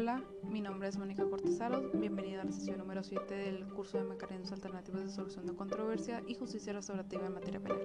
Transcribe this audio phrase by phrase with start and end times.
[0.00, 1.90] Hola, mi nombre es Mónica Cortesaro.
[1.92, 6.22] Bienvenido a la sesión número 7 del curso de Mecanismos Alternativos de Solución de Controversia
[6.26, 7.82] y Justicia Restaurativa en materia penal.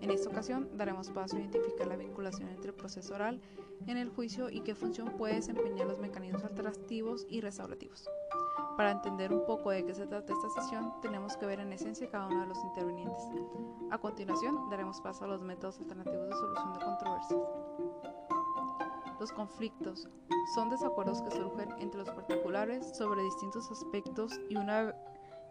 [0.00, 3.40] En esta ocasión daremos paso a identificar la vinculación entre el proceso oral
[3.86, 8.10] en el juicio y qué función puede desempeñar los mecanismos alternativos y restaurativos.
[8.76, 12.10] Para entender un poco de qué se trata esta sesión, tenemos que ver en esencia
[12.10, 13.22] cada uno de los intervinientes.
[13.92, 17.67] A continuación, daremos paso a los métodos alternativos de solución de controversias.
[19.20, 20.08] Los conflictos
[20.54, 24.94] son desacuerdos que surgen entre los particulares sobre distintos aspectos y una,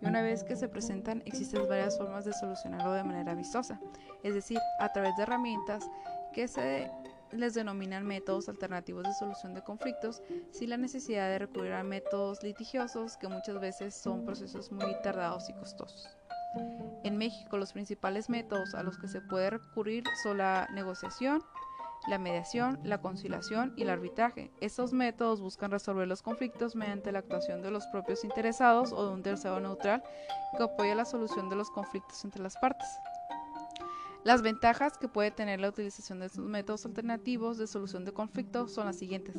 [0.02, 3.80] y una vez que se presentan existen varias formas de solucionarlo de manera vistosa,
[4.24, 5.90] es decir, a través de herramientas
[6.34, 6.90] que se
[7.32, 12.42] les denominan métodos alternativos de solución de conflictos sin la necesidad de recurrir a métodos
[12.44, 16.08] litigiosos que muchas veces son procesos muy tardados y costosos.
[17.04, 21.44] En México los principales métodos a los que se puede recurrir son la negociación,
[22.08, 24.52] la mediación, la conciliación y el arbitraje.
[24.62, 29.14] Estos métodos buscan resolver los conflictos mediante la actuación de los propios interesados o de
[29.14, 30.04] un tercero neutral
[30.56, 32.88] que apoya la solución de los conflictos entre las partes.
[34.24, 38.74] Las ventajas que puede tener la utilización de estos métodos alternativos de solución de conflictos
[38.74, 39.36] son las siguientes.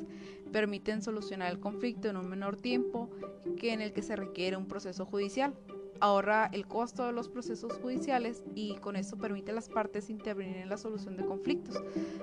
[0.52, 3.10] Permiten solucionar el conflicto en un menor tiempo
[3.58, 5.54] que en el que se requiere un proceso judicial
[6.00, 10.56] ahorra el costo de los procesos judiciales y con esto permite a las partes intervenir
[10.58, 11.82] en la solución de conflictos.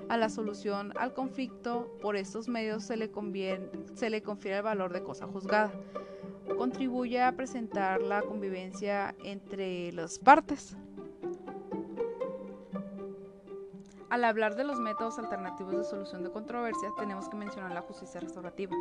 [0.10, 3.12] A la solución al conflicto, por estos medios se le,
[3.96, 5.72] se le confiere el valor de cosa juzgada.
[6.58, 10.78] Contribuye a presentar la convivencia entre las partes.
[14.10, 18.22] Al hablar de los métodos alternativos de solución de controversias, tenemos que mencionar la justicia
[18.22, 18.74] restaurativa.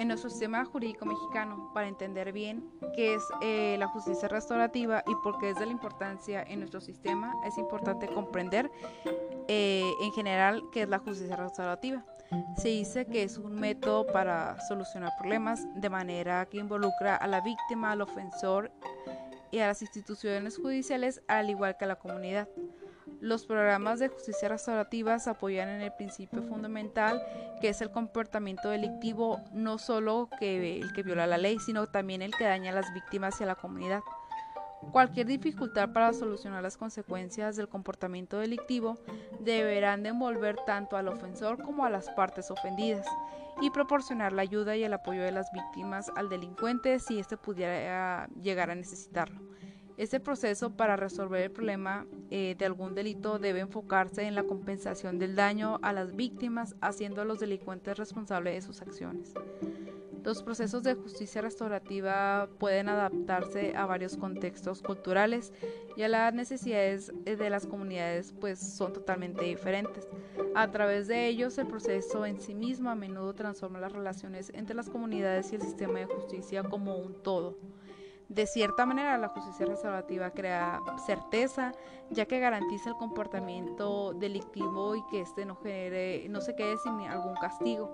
[0.00, 2.64] En nuestro sistema jurídico mexicano, para entender bien
[2.96, 6.80] qué es eh, la justicia restaurativa y por qué es de la importancia en nuestro
[6.80, 8.70] sistema, es importante comprender
[9.46, 12.02] eh, en general qué es la justicia restaurativa.
[12.56, 17.42] Se dice que es un método para solucionar problemas de manera que involucra a la
[17.42, 18.72] víctima, al ofensor
[19.50, 22.48] y a las instituciones judiciales, al igual que a la comunidad.
[23.20, 27.22] Los programas de justicia restaurativa se apoyan en el principio fundamental
[27.60, 32.22] que es el comportamiento delictivo no solo que el que viola la ley, sino también
[32.22, 34.00] el que daña a las víctimas y a la comunidad.
[34.92, 38.98] Cualquier dificultad para solucionar las consecuencias del comportamiento delictivo
[39.38, 43.06] deberán de envolver tanto al ofensor como a las partes ofendidas
[43.60, 48.28] y proporcionar la ayuda y el apoyo de las víctimas al delincuente si éste pudiera
[48.40, 49.42] llegar a necesitarlo.
[49.96, 55.18] Este proceso para resolver el problema eh, de algún delito debe enfocarse en la compensación
[55.18, 59.34] del daño a las víctimas, haciendo a los delincuentes responsables de sus acciones.
[60.24, 65.52] Los procesos de justicia restaurativa pueden adaptarse a varios contextos culturales
[65.96, 70.06] y a las necesidades eh, de las comunidades pues son totalmente diferentes.
[70.54, 74.76] A través de ellos el proceso en sí mismo a menudo transforma las relaciones entre
[74.76, 77.56] las comunidades y el sistema de justicia como un todo.
[78.30, 81.72] De cierta manera, la justicia restaurativa crea certeza,
[82.10, 87.34] ya que garantiza el comportamiento delictivo y que éste no, no se quede sin algún
[87.34, 87.90] castigo.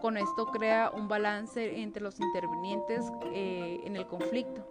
[0.00, 4.64] Con esto crea un balance entre los intervinientes eh, en el conflicto.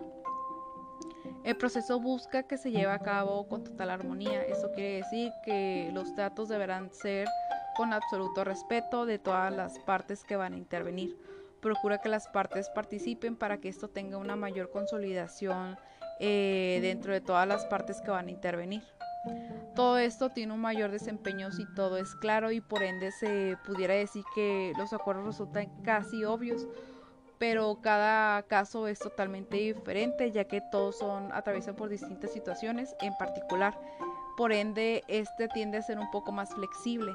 [1.43, 4.41] El proceso busca que se lleve a cabo con total armonía.
[4.43, 7.27] Eso quiere decir que los datos deberán ser
[7.75, 11.17] con absoluto respeto de todas las partes que van a intervenir
[11.59, 15.77] procura que las partes participen para que esto tenga una mayor consolidación
[16.19, 18.83] eh, dentro de todas las partes que van a intervenir.
[19.75, 23.93] Todo esto tiene un mayor desempeño si todo es claro y por ende se pudiera
[23.93, 26.67] decir que los acuerdos resultan casi obvios,
[27.37, 33.15] pero cada caso es totalmente diferente ya que todos son atraviesan por distintas situaciones en
[33.17, 33.79] particular.
[34.37, 37.11] Por ende, este tiende a ser un poco más flexible.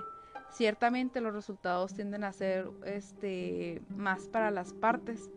[0.50, 5.30] Ciertamente los resultados tienden a ser este, más para las partes,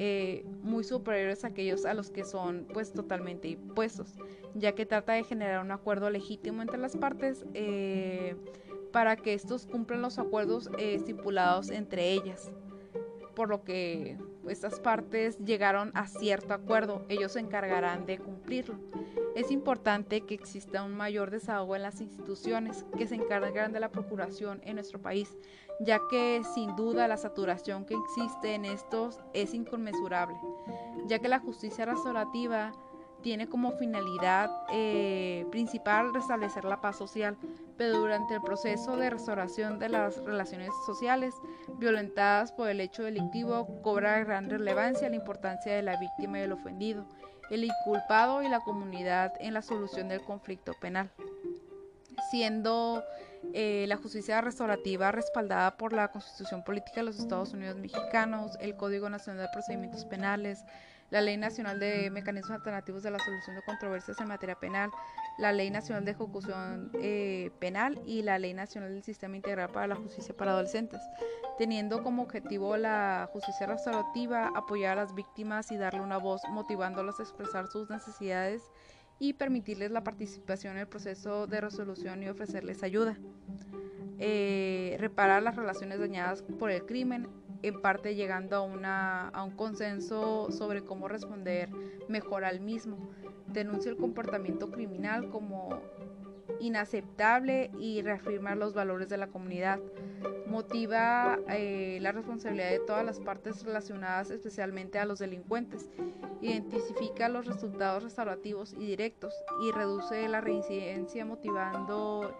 [0.00, 4.14] eh, muy superiores a aquellos a los que son pues totalmente impuestos,
[4.54, 8.36] ya que trata de generar un acuerdo legítimo entre las partes eh,
[8.92, 12.52] para que estos cumplan los acuerdos eh, estipulados entre ellas,
[13.34, 14.18] por lo que
[14.48, 18.78] estas partes llegaron a cierto acuerdo, ellos se encargarán de cumplirlo.
[19.38, 23.92] Es importante que exista un mayor desahogo en las instituciones que se encargan de la
[23.92, 25.36] procuración en nuestro país,
[25.78, 30.34] ya que sin duda la saturación que existe en estos es inconmensurable,
[31.06, 32.72] ya que la justicia restaurativa
[33.22, 37.36] tiene como finalidad eh, principal restablecer la paz social,
[37.76, 41.32] pero durante el proceso de restauración de las relaciones sociales
[41.78, 46.50] violentadas por el hecho delictivo cobra gran relevancia la importancia de la víctima y el
[46.50, 47.06] ofendido,
[47.50, 51.10] el inculpado y la comunidad en la solución del conflicto penal,
[52.30, 53.04] siendo
[53.54, 58.76] eh, la justicia restaurativa respaldada por la Constitución Política de los Estados Unidos Mexicanos, el
[58.76, 60.64] Código Nacional de Procedimientos Penales,
[61.10, 64.90] la Ley Nacional de Mecanismos Alternativos de la Solución de Controversias en Materia Penal,
[65.38, 69.86] la Ley Nacional de Ejecución eh, Penal y la Ley Nacional del Sistema Integral para
[69.86, 71.00] la Justicia para Adolescentes,
[71.56, 77.20] teniendo como objetivo la justicia restaurativa, apoyar a las víctimas y darle una voz, motivándolas
[77.20, 78.62] a expresar sus necesidades
[79.20, 83.16] y permitirles la participación en el proceso de resolución y ofrecerles ayuda.
[84.20, 87.28] Eh, reparar las relaciones dañadas por el crimen,
[87.62, 91.68] en parte llegando a, una, a un consenso sobre cómo responder
[92.08, 93.10] mejor al mismo.
[93.46, 95.80] Denuncia el comportamiento criminal como
[96.60, 99.80] inaceptable y reafirmar los valores de la comunidad.
[100.46, 105.88] Motiva eh, la responsabilidad de todas las partes relacionadas, especialmente a los delincuentes.
[106.40, 112.34] Identifica los resultados restaurativos y directos y reduce la reincidencia motivando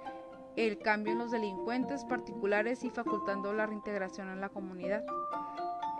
[0.56, 5.05] el cambio en los delincuentes particulares y facultando la reintegración en la comunidad.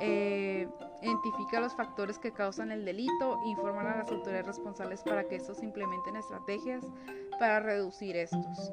[0.01, 0.69] Eh,
[1.03, 5.37] identifica los factores que causan el delito e informa a las autoridades responsables para que
[5.37, 6.85] estos implementen estrategias
[7.39, 8.73] para reducir estos.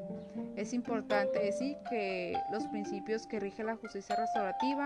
[0.56, 4.86] Es importante decir que los principios que rige la justicia restaurativa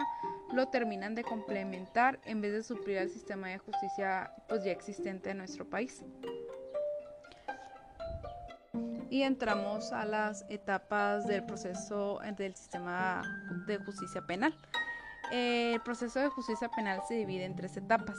[0.54, 5.30] lo terminan de complementar en vez de suplir el sistema de justicia pues, ya existente
[5.30, 6.04] en nuestro país
[9.10, 13.22] y entramos a las etapas del proceso del sistema
[13.68, 14.54] de justicia penal.
[15.32, 18.18] el proceso de justicia penal se divide en tres etapas.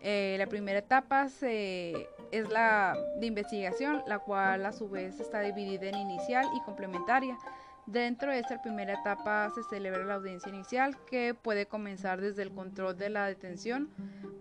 [0.00, 5.86] Eh, la primera etapa es la de investigación, la cual a su vez está dividida
[5.86, 7.38] en inicial y complementaria.
[7.86, 12.50] Dentro de esta primera etapa se celebra la audiencia inicial que puede comenzar desde el
[12.50, 13.90] control de la detención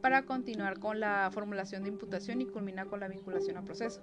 [0.02, 4.02] para continuar con la formulación de imputación y culmina con la vinculación a proceso.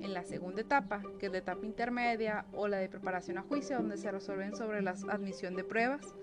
[0.00, 3.76] En la segunda etapa, que es la etapa intermedia o la de preparación a juicio,
[3.76, 6.14] donde se resuelven sobre la admisión de pruebas.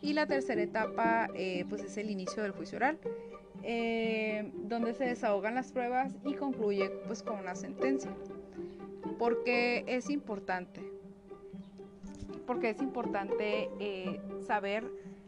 [0.00, 2.98] Y la tercera etapa, eh, pues es el inicio del juicio oral,
[3.62, 8.12] eh, donde se desahogan las pruebas y concluye pues con una sentencia.
[9.18, 10.99] Porque es importante,
[12.50, 14.84] porque es importante eh, saber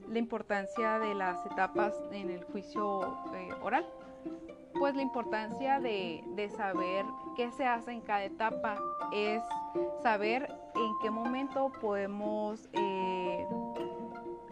[0.08, 3.16] la importancia de las etapas en el juicio
[3.62, 3.86] oral.
[4.76, 7.04] Pues la importancia de, saber
[7.36, 8.76] qué se hace en cada etapa
[9.12, 9.40] es
[10.02, 13.11] saber en qué momento podemos eh,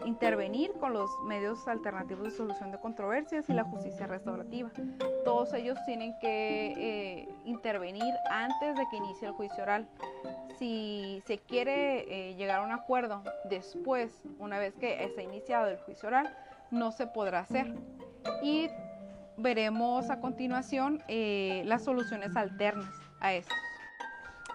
[0.05, 4.71] intervenir con los medios alternativos de solución de controversias y la justicia restaurativa.
[5.23, 9.87] Todos ellos tienen que eh, intervenir antes de que inicie el juicio oral.
[10.57, 15.77] Si se quiere eh, llegar a un acuerdo después, una vez que está iniciado el
[15.77, 16.35] juicio oral,
[16.69, 17.73] no se podrá hacer.
[18.43, 18.69] Y
[19.37, 23.53] veremos a continuación eh, las soluciones alternas a esto.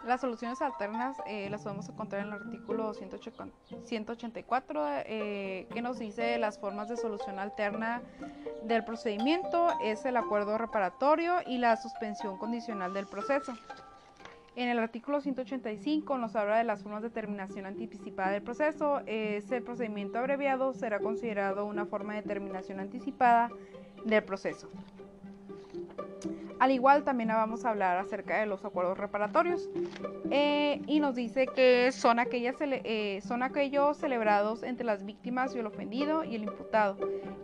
[0.06, 6.38] Las soluciones alternas eh, las podemos encontrar en el artículo 184 eh, que nos dice
[6.38, 8.02] las formas de solución alterna
[8.62, 13.52] del procedimiento es el acuerdo reparatorio y la suspensión condicional del proceso.
[14.54, 19.00] En el artículo 185 nos habla de las formas de terminación anticipada del proceso.
[19.06, 23.50] Ese procedimiento abreviado será considerado una forma de terminación anticipada
[24.04, 24.70] del proceso.
[26.58, 29.68] Al igual también vamos a hablar acerca de los acuerdos reparatorios
[30.30, 36.24] eh, y nos dice que eh, son aquellos celebrados entre las víctimas y el ofendido
[36.24, 36.96] y el imputado,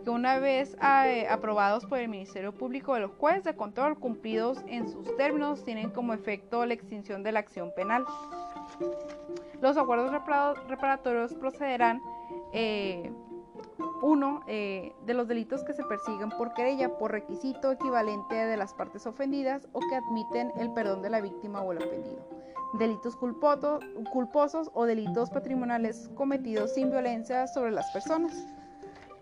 [0.03, 4.89] que una vez eh, aprobados por el Ministerio Público del juez de control cumplidos en
[4.89, 8.05] sus términos tienen como efecto la extinción de la acción penal.
[9.61, 10.11] Los acuerdos
[10.67, 12.01] reparatorios procederán
[14.03, 18.73] uno, eh, de los delitos que se persiguen por querella por requisito equivalente de las
[18.73, 22.27] partes ofendidas o que admiten el perdón de la víctima o el ofendido.
[22.73, 28.45] Delitos culposos o delitos patrimoniales cometidos sin violencia sobre las personas.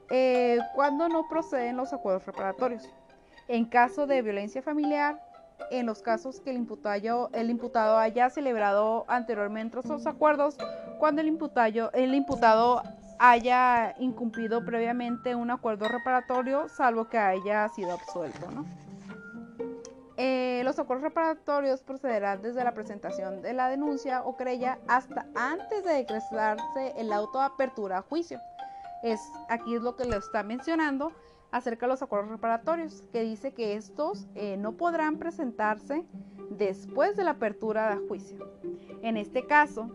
[0.10, 2.90] Eh, cuando no proceden los acuerdos reparatorios.
[3.48, 5.22] En caso de violencia familiar,
[5.70, 10.58] en los casos que el imputado, el imputado haya celebrado anteriormente esos acuerdos,
[10.98, 12.82] cuando el imputado, el imputado
[13.24, 18.48] haya incumplido previamente un acuerdo reparatorio, salvo que haya sido absuelto.
[20.18, 25.84] Eh, los acuerdos reparatorios procederán desde la presentación de la denuncia o querella hasta antes
[25.84, 28.40] de decretarse el auto de apertura a juicio.
[29.04, 31.12] Es, aquí es lo que le está mencionando
[31.52, 36.04] acerca de los acuerdos reparatorios, que dice que estos eh, no podrán presentarse
[36.50, 38.52] después de la apertura de juicio.
[39.04, 39.92] En este caso,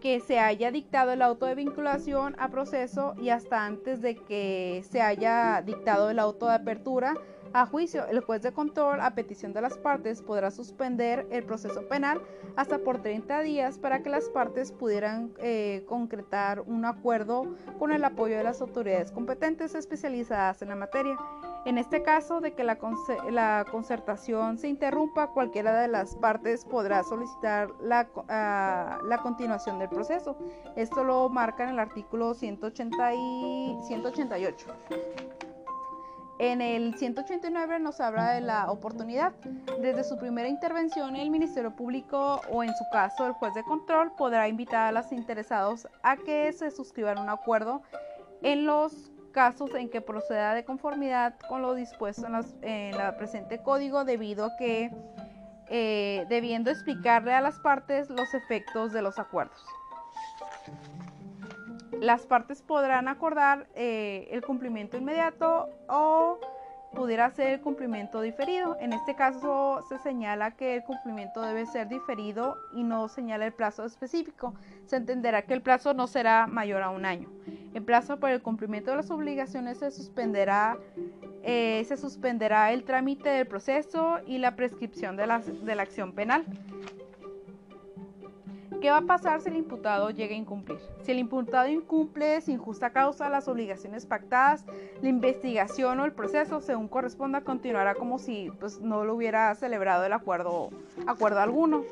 [0.00, 4.84] que se haya dictado el auto de vinculación a proceso y hasta antes de que
[4.90, 7.14] se haya dictado el auto de apertura
[7.52, 11.88] a juicio, el juez de control, a petición de las partes, podrá suspender el proceso
[11.88, 12.22] penal
[12.56, 18.04] hasta por 30 días para que las partes pudieran eh, concretar un acuerdo con el
[18.04, 21.18] apoyo de las autoridades competentes especializadas en la materia.
[21.66, 22.78] En este caso de que la,
[23.70, 30.36] concertación se interrumpa, cualquiera de las partes podrá solicitar la, ah, continuación del proceso.
[30.76, 34.66] Esto lo marca en el artículo 180 y 188.
[36.38, 39.34] En el 189 nos habla de la oportunidad.
[39.82, 44.12] Desde su primera intervención, el Ministerio Público o en su caso el juez de control
[44.16, 47.82] podrá invitar a los interesados a que se suscriban un acuerdo
[48.40, 52.26] en los casos en que proceda de conformidad con lo dispuesto
[52.62, 54.90] en, el presente código debido a que
[55.68, 59.64] eh, debiendo explicarle a las partes los efectos de los acuerdos.
[62.00, 66.40] Las partes podrán acordar eh, el cumplimiento inmediato o
[66.92, 68.76] pudiera ser el cumplimiento diferido.
[68.80, 73.52] En este caso se señala que el cumplimiento debe ser diferido y no señala el
[73.52, 74.54] plazo específico.
[74.86, 77.28] Se entenderá que el plazo no será mayor a un año.
[77.74, 80.78] El plazo para el cumplimiento de las obligaciones se suspenderá,
[81.42, 86.44] eh, se suspenderá el trámite del proceso y la prescripción de la acción penal.
[88.80, 90.78] ¿Qué va a pasar si el imputado llega a incumplir?
[91.02, 94.64] Si el imputado incumple sin justa causa las obligaciones pactadas,
[95.02, 100.04] la investigación o el proceso, según corresponda, continuará como si pues, no lo hubiera celebrado
[100.04, 100.70] el acuerdo,
[101.06, 101.82] acuerdo alguno.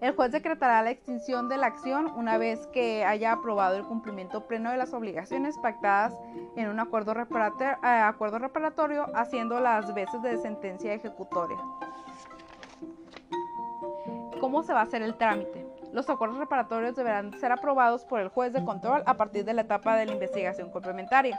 [0.00, 4.46] El juez decretará la extinción de la acción una vez que haya aprobado el cumplimiento
[4.46, 6.14] pleno de las obligaciones pactadas
[6.54, 11.56] en un acuerdo, reparatorio, eh, acuerdo reparatorio haciendo las veces de sentencia ejecutoria.
[14.56, 15.66] ¿Cómo se va a hacer el trámite?
[15.92, 19.60] Los acuerdos reparatorios deberán ser aprobados por el juez de control a partir de la
[19.60, 21.38] etapa de la investigación complementaria.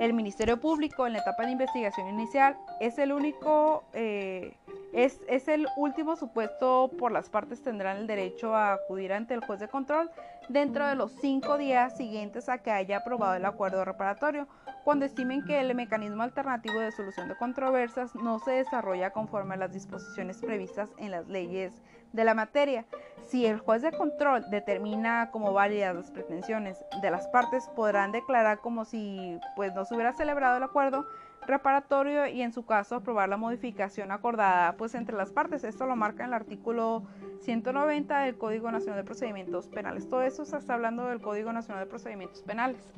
[0.00, 4.56] El Ministerio Público en la etapa de investigación inicial es el único eh,
[4.92, 9.44] es, es, el último supuesto por las partes tendrán el derecho a acudir ante el
[9.44, 10.10] juez de control
[10.48, 14.48] dentro de los cinco días siguientes a que haya aprobado el acuerdo reparatorio,
[14.84, 19.58] cuando estimen que el mecanismo alternativo de solución de controversias no se desarrolla conforme a
[19.58, 21.72] las disposiciones previstas en las leyes
[22.16, 22.84] de la materia.
[23.28, 28.58] Si el juez de control determina como válidas las pretensiones de las partes, podrán declarar
[28.58, 31.06] como si pues, no se hubiera celebrado el acuerdo
[31.46, 35.64] reparatorio y en su caso aprobar la modificación acordada pues entre las partes.
[35.64, 37.04] Esto lo marca en el artículo
[37.40, 40.08] 190 del Código Nacional de Procedimientos Penales.
[40.08, 42.92] Todo eso se está hablando del Código Nacional de Procedimientos Penales.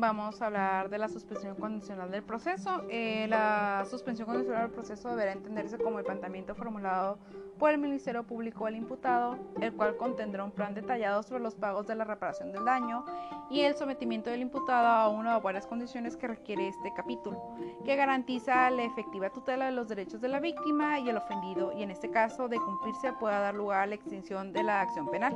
[0.00, 2.82] Vamos a hablar de la suspensión condicional del proceso.
[2.88, 7.18] Eh, la suspensión condicional del proceso deberá entenderse como el planteamiento formulado
[7.58, 11.86] por el Ministerio Público al imputado, el cual contendrá un plan detallado sobre los pagos
[11.86, 13.04] de la reparación del daño
[13.50, 17.42] y el sometimiento del imputado a una o varias condiciones que requiere este capítulo,
[17.84, 21.82] que garantiza la efectiva tutela de los derechos de la víctima y el ofendido, y
[21.82, 25.34] en este caso, de cumplirse, pueda dar lugar a la extinción de la acción penal.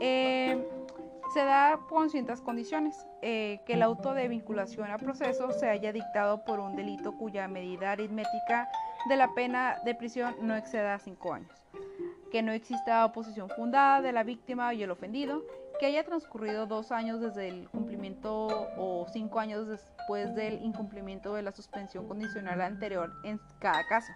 [0.00, 0.66] Eh,
[1.32, 5.92] se da con ciertas condiciones, eh, que el auto de vinculación a proceso se haya
[5.92, 8.68] dictado por un delito cuya medida aritmética
[9.08, 11.52] de la pena de prisión no exceda cinco años,
[12.30, 15.44] que no exista oposición fundada de la víctima y el ofendido,
[15.78, 21.42] que haya transcurrido dos años desde el cumplimiento o cinco años después del incumplimiento de
[21.42, 24.12] la suspensión condicional anterior en cada caso.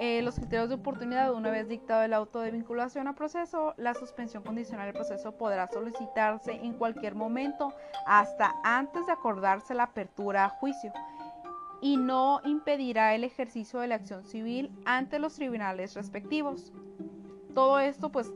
[0.00, 3.94] Eh, los criterios de oportunidad, una vez dictado el auto de vinculación a proceso, la
[3.94, 7.72] suspensión condicional del proceso podrá solicitarse en cualquier momento
[8.06, 10.92] hasta antes de acordarse la apertura a juicio
[11.80, 16.72] y no impedirá el ejercicio de la acción civil ante los tribunales respectivos.
[17.54, 18.32] Todo esto, pues,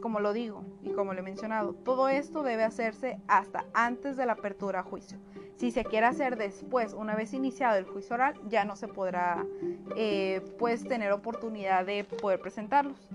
[0.00, 4.26] como lo digo y como lo he mencionado, todo esto debe hacerse hasta antes de
[4.26, 5.18] la apertura a juicio.
[5.56, 9.44] Si se quiere hacer después, una vez iniciado el juicio oral, ya no se podrá
[9.96, 13.08] eh, pues tener oportunidad de poder presentarlos.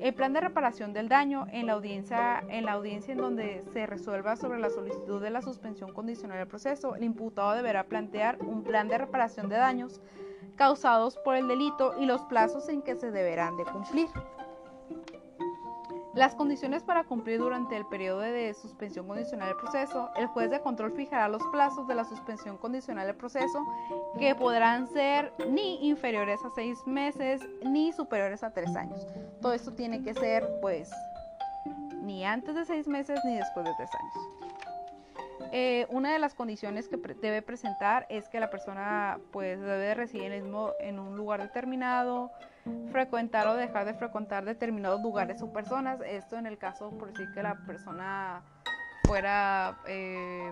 [0.00, 3.86] El plan de reparación del daño en la audiencia en la audiencia en donde se
[3.86, 8.62] resuelva sobre la solicitud de la suspensión condicional del proceso, el imputado deberá plantear un
[8.62, 10.00] plan de reparación de daños
[10.56, 14.08] causados por el delito y los plazos en que se deberán de cumplir.
[16.16, 20.60] Las condiciones para cumplir durante el periodo de suspensión condicional del proceso, el juez de
[20.60, 23.66] control fijará los plazos de la suspensión condicional del proceso
[24.18, 29.06] que podrán ser ni inferiores a seis meses ni superiores a tres años.
[29.42, 30.90] Todo esto tiene que ser pues
[32.00, 35.52] ni antes de seis meses ni después de tres años.
[35.52, 40.32] Eh, una de las condiciones que debe presentar es que la persona pues debe residir
[40.32, 42.32] en un lugar determinado,
[42.90, 46.00] frecuentar o dejar de frecuentar determinados lugares o personas.
[46.06, 48.42] Esto en el caso por decir que la persona
[49.04, 50.50] fuera eh,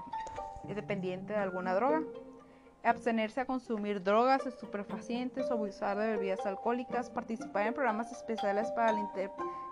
[0.74, 2.02] dependiente de alguna droga.
[2.82, 7.08] Abstenerse a consumir drogas, estupefacientes o abusar de bebidas alcohólicas.
[7.10, 9.10] Participar en programas especiales para la,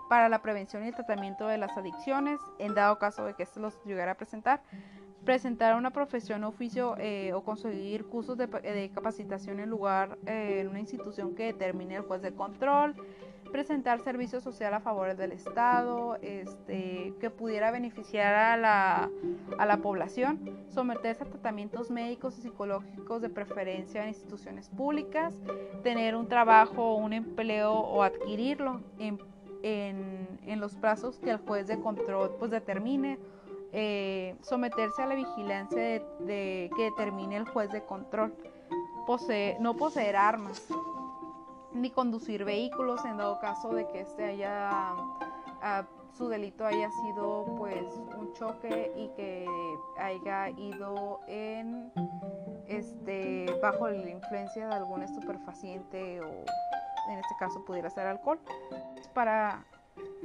[0.09, 3.59] para la prevención y el tratamiento de las adicciones, en dado caso de que esto
[3.59, 4.61] los llegara a presentar
[5.23, 10.79] presentar una profesión, oficio eh, o conseguir cursos de, capacitación en lugar eh, en una
[10.79, 12.95] institución que determine el juez de control,
[13.51, 19.09] presentar servicio social a favor del Estado, este, que pudiera beneficiar a la,
[19.57, 20.39] a la población,
[20.69, 25.39] someterse a tratamientos médicos y psicológicos de preferencia en instituciones públicas,
[25.83, 29.19] tener un trabajo, un empleo o adquirirlo en,
[29.61, 33.19] en, en los plazos que el juez de control pues determine
[33.73, 35.81] eh, someterse a la vigilancia
[36.19, 38.35] de, que determine el juez de control,
[39.59, 40.67] no poseer armas,
[41.73, 44.69] ni conducir vehículos en dado caso de que este haya
[45.61, 47.83] ah, su delito haya sido pues
[48.15, 49.47] un choque y que
[49.97, 51.91] haya ido en
[52.67, 56.45] este bajo la influencia de algún estupefaciente o
[57.09, 58.39] en este caso pudiera ser alcohol.
[59.13, 59.65] Para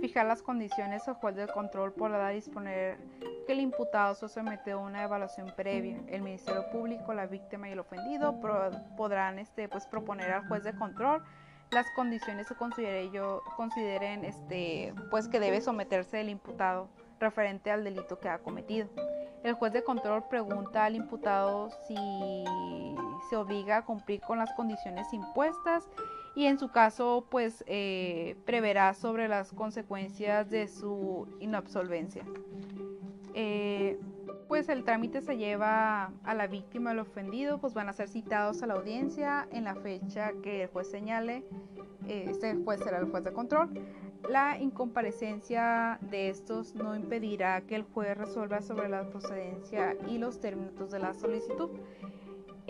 [0.00, 2.99] fijar las condiciones o juez de control podrá disponer
[3.47, 6.00] que el imputado se somete a una evaluación previa.
[6.08, 8.40] El Ministerio Público, la víctima y el ofendido
[8.97, 11.23] podrán este, pues, proponer al juez de control
[11.70, 16.88] las condiciones que considere yo, consideren este, pues, que debe someterse el imputado
[17.20, 18.88] referente al delito que ha cometido.
[19.44, 22.44] El juez de control pregunta al imputado si
[23.30, 25.88] se obliga a cumplir con las condiciones impuestas
[26.38, 32.25] y en su caso pues eh, preverá sobre las consecuencias de su inabsolvencia.
[33.35, 33.99] Eh,
[34.47, 38.62] pues el trámite se lleva a la víctima, al ofendido, pues van a ser citados
[38.62, 41.42] a la audiencia en la fecha que el juez señale,
[42.07, 43.71] eh, este juez será el juez de control.
[44.28, 50.41] La incomparecencia de estos no impedirá que el juez resuelva sobre la procedencia y los
[50.41, 51.71] términos de la solicitud.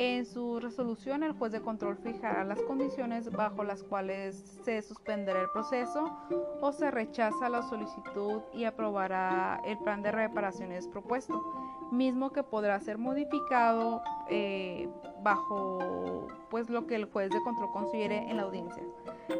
[0.01, 5.41] En su resolución, el juez de control fijará las condiciones bajo las cuales se suspenderá
[5.41, 6.17] el proceso
[6.61, 11.43] o se rechaza la solicitud y aprobará el plan de reparaciones propuesto,
[11.91, 14.89] mismo que podrá ser modificado eh,
[15.25, 18.85] bajo pues, lo que el juez de control considere en la audiencia.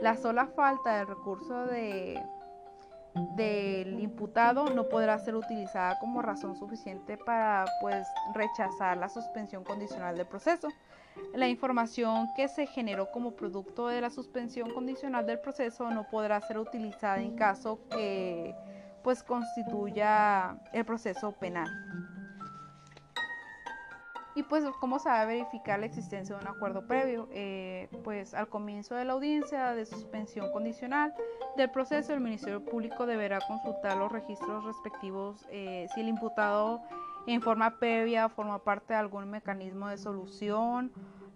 [0.03, 2.21] La sola falta del recurso de
[3.37, 10.17] del imputado no podrá ser utilizada como razón suficiente para pues rechazar la suspensión condicional
[10.17, 10.69] del proceso.
[11.35, 16.41] La información que se generó como producto de la suspensión condicional del proceso no podrá
[16.41, 18.55] ser utilizada en caso que
[19.03, 21.69] pues constituya el proceso penal.
[24.39, 27.29] Y pues, ¿cómo se va a verificar la existencia de un acuerdo previo?
[27.33, 31.13] Eh, pues al comienzo de la audiencia de suspensión condicional
[31.57, 36.81] del proceso, el Ministerio Público deberá consultar los registros respectivos eh, si el imputado
[37.27, 40.93] en forma previa forma parte de algún mecanismo de solución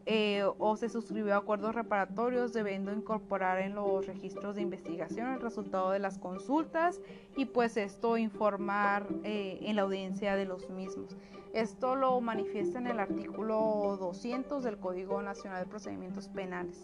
[0.06, 5.90] eh, o se suscribió acuerdos reparatorios, debiendo incorporar en los registros de investigación el resultado
[5.90, 7.00] de las consultas
[7.36, 11.16] y pues esto informar en la audiencia de los mismos.
[11.52, 16.82] Esto lo manifiesta en el artículo 200 del Código Nacional de Procedimientos Penales.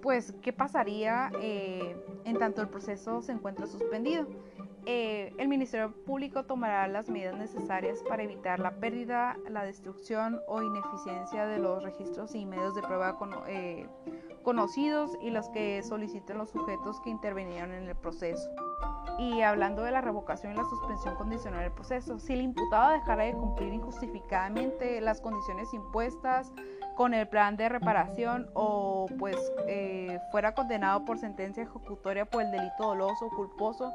[0.00, 4.26] Pues, ¿qué pasaría eh, en tanto el proceso se encuentra suspendido?
[4.86, 10.62] Eh, el Ministerio Público tomará las medidas necesarias para evitar la pérdida, la destrucción o
[10.62, 13.86] ineficiencia de los registros y medios de prueba eh,
[14.42, 18.48] conocidos y los que soliciten los sujetos que intervinieron en el proceso.
[19.18, 23.24] Y hablando de la revocación y la suspensión condicional del proceso, si el imputado dejara
[23.24, 26.52] de cumplir injustificadamente las condiciones impuestas
[26.96, 32.50] con el plan de reparación o pues eh, fuera condenado por sentencia ejecutoria por el
[32.50, 33.92] delito doloso o culposo,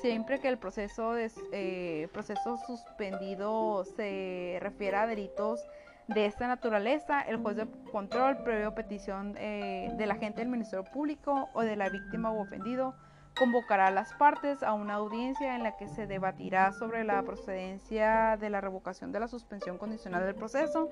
[0.00, 5.64] siempre que el proceso, de, eh, proceso suspendido se refiera a delitos
[6.08, 11.48] de esta naturaleza, el juez de control, previo petición eh, del agente del Ministerio Público
[11.54, 12.94] o de la víctima o ofendido,
[13.38, 18.36] convocará a las partes a una audiencia en la que se debatirá sobre la procedencia
[18.38, 20.90] de la revocación de la suspensión condicional del proceso,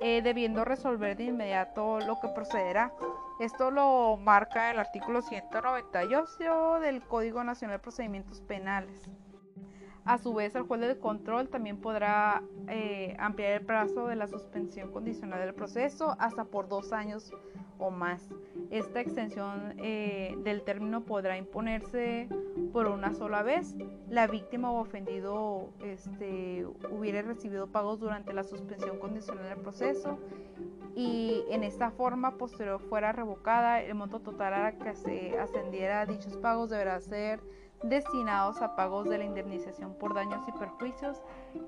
[0.00, 2.92] eh, debiendo resolver de inmediato lo que procederá.
[3.40, 9.08] Esto lo marca el artículo 198 del Código Nacional de Procedimientos Penales.
[10.04, 14.28] A su vez, el juez de control también podrá eh, ampliar el plazo de la
[14.28, 17.32] suspensión condicional del proceso hasta por dos años
[17.78, 18.28] o más.
[18.70, 22.28] esta extensión eh, del término podrá imponerse
[22.72, 23.74] por una sola vez.
[24.08, 30.18] La víctima o ofendido este, hubiera recibido pagos durante la suspensión condicional del proceso
[30.94, 36.06] y en esta forma posterior fuera revocada, el monto total a que se ascendiera a
[36.06, 37.40] dichos pagos deberá ser
[37.82, 41.20] destinados a pagos de la indemnización por daños y perjuicios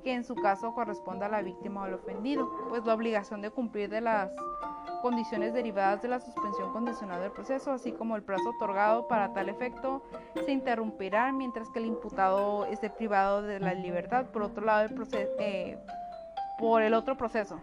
[0.03, 3.51] que en su caso corresponda a la víctima o al ofendido, pues la obligación de
[3.51, 4.35] cumplir de las
[5.07, 9.49] condiciones derivadas de la suspensión condicional del proceso, así como el plazo otorgado para tal
[9.49, 10.03] efecto,
[10.45, 14.27] se interrumpirá mientras que el imputado esté privado de la libertad.
[14.33, 15.79] Por otro lado, el eh,
[16.59, 17.61] por el otro proceso,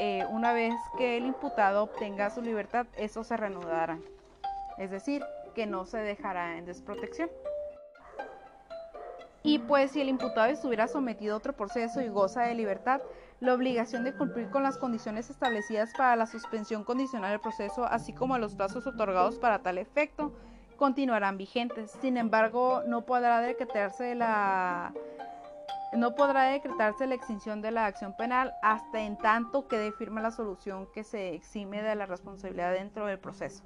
[0.00, 3.98] eh, una vez que el imputado obtenga su libertad, eso se reanudará,
[4.78, 5.22] es decir,
[5.54, 7.28] que no se dejará en desprotección.
[9.42, 13.02] Y pues si el imputado estuviera sometido a otro proceso y goza de libertad,
[13.40, 18.12] la obligación de cumplir con las condiciones establecidas para la suspensión condicional del proceso, así
[18.12, 20.32] como los plazos otorgados para tal efecto,
[20.76, 21.92] continuarán vigentes.
[22.00, 24.92] Sin embargo, no podrá decretarse la
[25.94, 30.30] no podrá decretarse la extinción de la acción penal hasta en tanto quede firme la
[30.30, 33.64] solución que se exime de la responsabilidad dentro del proceso.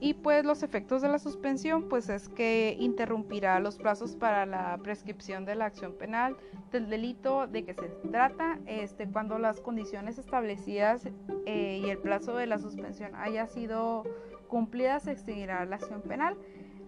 [0.00, 4.78] Y pues los efectos de la suspensión pues es que interrumpirá los plazos para la
[4.82, 6.36] prescripción de la acción penal
[6.70, 11.08] del delito de que se trata este, cuando las condiciones establecidas
[11.46, 14.04] eh, y el plazo de la suspensión haya sido
[14.48, 16.36] cumplidas se extinguirá la acción penal.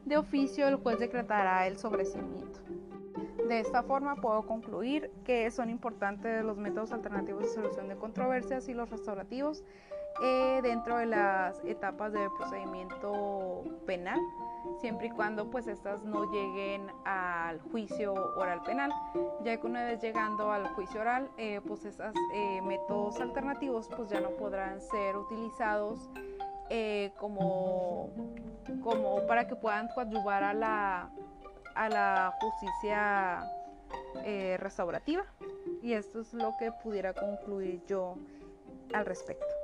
[0.04, 2.60] De oficio el juez decretará el sobrecimiento.
[3.48, 8.68] De esta forma puedo concluir que son importantes los métodos alternativos de solución de controversias
[8.68, 9.64] y los restaurativos
[10.22, 14.18] eh, dentro de las etapas del procedimiento penal,
[14.78, 18.92] siempre y cuando pues estas no lleguen al juicio oral penal,
[19.42, 24.10] ya que una vez llegando al juicio oral, eh, pues esos eh, métodos alternativos pues
[24.10, 26.10] ya no podrán ser utilizados
[27.18, 28.10] como,
[28.82, 31.10] como para que puedan coadyuvar a la,
[31.74, 33.44] a la justicia
[34.58, 35.24] restaurativa.
[35.82, 38.16] Y esto es lo que pudiera concluir yo
[38.92, 39.59] al respecto.